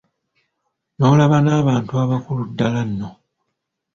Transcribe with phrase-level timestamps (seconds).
[0.97, 3.09] N’olaba n’abantu abakulu ddala nno!